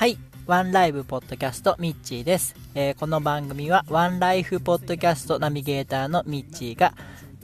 [0.00, 0.16] はい。
[0.46, 6.94] ワンライブポッドキャストミッチーです、えーこの番組はワンライフポッドキャストナビゲーターのミッチーが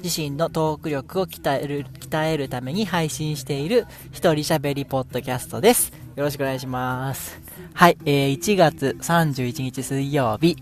[0.02, 5.92] 自身のトーク力を鍛える、鍛えるために配信している一人喋りポッドキャストです。
[6.16, 7.38] よろしくお願いします。
[7.74, 7.98] はい。
[8.06, 10.56] えー1月31日水曜日、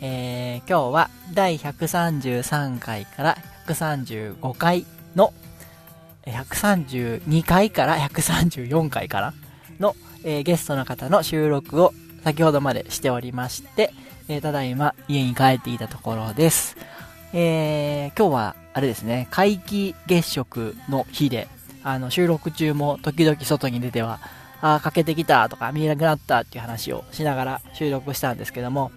[0.00, 3.36] えー今日は第133回から
[3.66, 4.86] 135回
[5.16, 5.34] の、
[6.26, 9.34] 132回から134回から
[9.80, 13.92] の、えーゲストの方の収録を先ほどまでしておりまして、
[14.28, 16.76] えーただいま家に帰っていたところです。
[17.32, 21.48] えー今日はあれですね、皆既月食の日で、
[21.82, 24.20] あの収録中も時々外に出ては、
[24.60, 28.92] あー、欠けてきたとか見えなくなったっていう話をしながら収録したんですけども、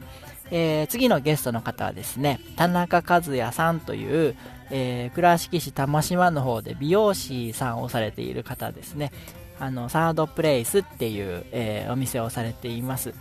[0.52, 4.36] えー次のゲストの方はですね、田中和也さんという、
[4.70, 9.12] えー倉敷市玉島の方で美容師さんをされている方ですね。
[9.60, 13.14] あの、サードプレイスっていう、えーお店をされています。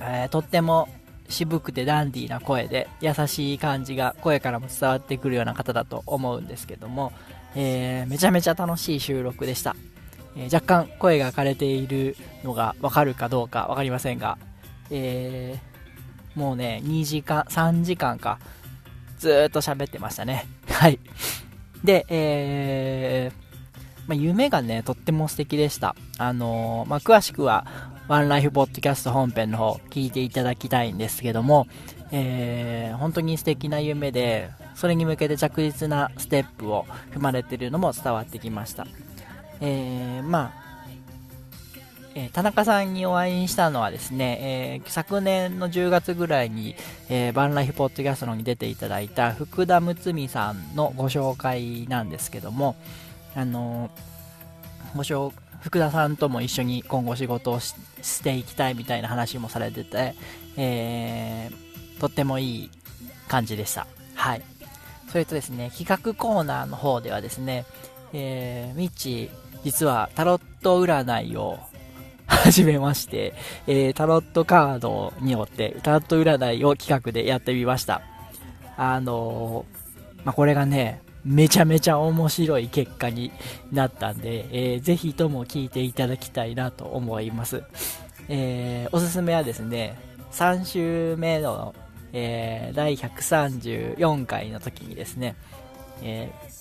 [0.00, 0.88] えーとっても
[1.28, 7.12] 渋くてダンディーな声で優しい感じが声からも伝わってくるような方だと思うんですけども、
[7.54, 9.76] えーめちゃめちゃ楽しい収録でした。
[10.36, 14.38] え若干声が枯れているのがわかるかどうかわかりませんが、
[14.90, 15.68] えー
[16.38, 18.38] もうね、2時間、3時間か、
[19.18, 20.46] ずっと喋ってましたね。
[20.70, 21.00] はい。
[21.82, 23.47] で、えー
[24.08, 25.94] まあ、夢がね、とっても素敵でした。
[26.16, 27.66] あのーまあ、詳しくは、
[28.08, 31.66] ワンライフポッドキャスト本編の方、聞いていただきたいんですけども、
[32.10, 38.86] えー本当に素敵な夢で、それに向けて着実なステップを踏まれているのも伝わってきました。
[39.60, 40.68] えーまあ、
[42.14, 46.76] え田中さんにお会いしたのはですね、えー昨年の10月ぐらいに、
[47.10, 52.74] えーバンライフポッドキャストに出ていただいた福田睦美さんのご紹介なんですけども、
[53.38, 57.74] あのーご紹福田さんとも一緒に今後仕事をし
[58.22, 60.14] ていきたいみたいな話もされてて、
[60.56, 62.70] えーとってもいい
[63.28, 63.86] 感じでした。
[64.14, 64.42] はい。
[65.10, 67.64] それとですね、企画コーナーの方ではですね、
[68.12, 69.30] えー、ミッチ、
[69.62, 71.58] 実はタロット占いを
[72.26, 73.34] 始めまして、
[73.66, 78.00] えータロットカードによってタロット占いを企画でやってみました。
[78.76, 83.32] あのーまあ、これがね、めちゃめちゃ面白い結果に
[83.72, 87.62] なったんで、えーぜひとも聞いていただきたいなと思います。
[88.28, 89.98] えーおすすめはですね、
[90.32, 91.74] 3週目の、
[92.12, 95.34] えー第134回の時にですね、
[96.02, 96.58] えー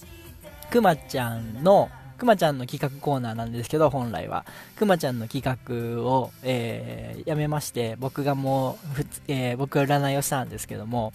[0.71, 4.43] くまちゃんの、くまちゃんの企画コーナーなんですけど、本来は。
[4.75, 11.13] くまちゃんの企画を、えーやめまして、僕がもう、ふつえー僕が占いをしたんですけども、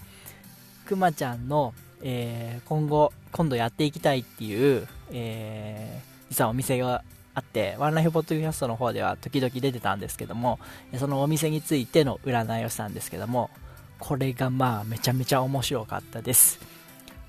[0.87, 7.03] くまちゃんの、えー今後、今度やっていきたいっていう、えー実はお店が
[7.35, 10.57] あって、ワンライフポッドキャストの方では時々出てたんですけども、
[10.97, 13.51] そのお店についての占いをしたんですけども、
[13.99, 16.59] これがまあめちゃめちゃ面白かったです。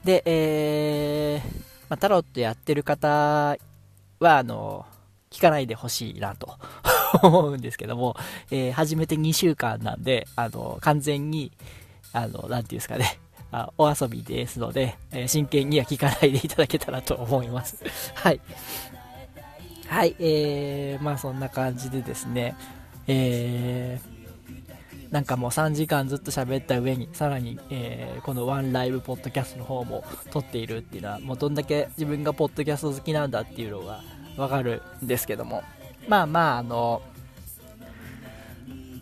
[0.05, 1.49] で、えー
[1.91, 3.59] まあ、タロットやってる方は、
[4.39, 4.87] あの、
[5.31, 6.57] 聞かないでほしいなと
[7.23, 8.17] 思うんですけども、
[8.51, 11.53] えー始めて2週間なんで、あの、完全に、
[12.15, 13.19] あの、なんていうんですかね、
[13.53, 17.77] あお遊びですので、え真剣には聞かないでいただけたらと思います。
[18.15, 18.41] はい。
[19.87, 22.57] はい、えー、まあそんな感じでですね、
[23.07, 34.03] えー、なんかもう3時間ずっと喋った上に、さらに、えーこのワンライブポッドキャストの方も撮っているっていうのは、もうどんだけ自分がポッドキャスト好きなんだっていうのが
[34.37, 35.63] わかるんですけども、
[36.09, 37.03] まあまあ、あの、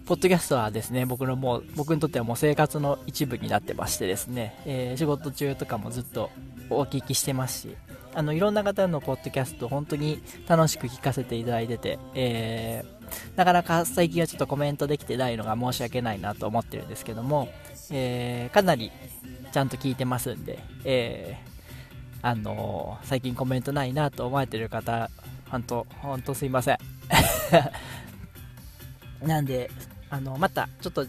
[0.06, 6.30] ポッドキャストはですね、僕のもう、僕にとってはもう生活の一部になってましてですね、えー仕事中とかもずっと
[6.70, 7.76] お聞きしてますし、
[8.14, 13.02] あの、いろんな方のポッドキャスト、本当に楽しく聞かせていただいてて、えー
[13.36, 17.48] なかなか最近はちょっとコメントできてないのが申し訳ないなと思ってるんですけども、
[17.90, 18.90] えーかなり
[19.52, 25.10] ちゃんと聞いてますんで、えーあのー最近コメントないなと思われてる方、
[25.50, 26.78] 本当本当すいません。
[29.26, 29.70] なんで、
[30.12, 31.06] あの、また、ちょっと、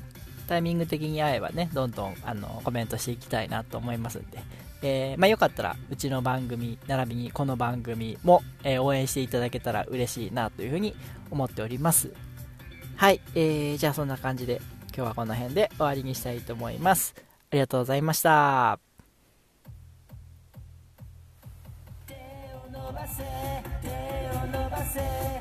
[0.47, 4.39] タイミング的に合えばね、どんどん、あの、コメントしていきたいなと思いますんで、
[4.81, 10.95] えーまあ、よかったら、うちの番組、並びにこの番組も、えー応援していただけたら嬉しいなというふうに
[11.31, 12.13] 思っております。
[12.95, 14.61] はい、えー、じゃあそんな感じで、
[14.95, 17.13] 今日はこの辺で終わりにしたいと思います。
[17.17, 17.21] あ
[17.51, 18.79] りがとうございました。
[22.07, 23.23] 手を伸ばせ
[23.81, 23.89] 手
[24.37, 25.32] を伸ばせ